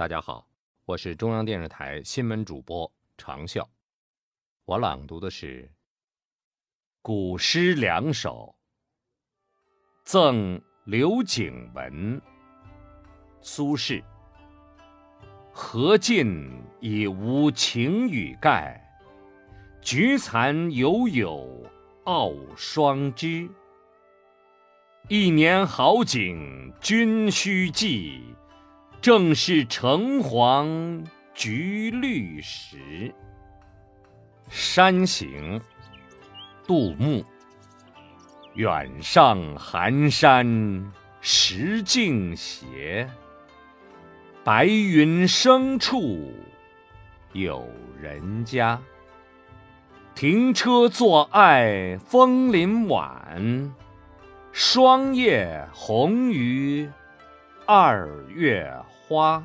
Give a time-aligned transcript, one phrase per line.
[0.00, 0.48] 大家好，
[0.86, 3.68] 我是中央电视台新闻主播常笑。
[4.64, 5.70] 我朗读的是
[7.02, 8.56] 古诗两首，
[10.02, 12.18] 赠刘景文。
[13.42, 14.02] 苏轼：
[15.52, 18.82] 荷尽已无擎雨盖，
[19.82, 21.62] 菊残犹有
[22.04, 23.46] 傲霜枝。
[25.10, 28.34] 一年好景君须记。
[29.00, 33.14] 正是橙黄橘绿时。
[34.50, 35.58] 山行，
[36.66, 37.24] 杜牧。
[38.54, 40.92] 远上寒山
[41.22, 43.08] 石径斜，
[44.44, 46.34] 白云生处
[47.32, 47.66] 有
[47.98, 48.78] 人家。
[50.14, 53.72] 停车坐爱枫林晚，
[54.52, 56.90] 霜叶红于
[57.72, 58.68] 二月
[59.06, 59.40] 花。